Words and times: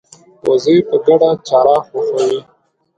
وزې 0.47 0.77
په 0.89 0.95
ګډه 1.05 1.29
چرا 1.47 1.77
خوښوي 1.87 2.39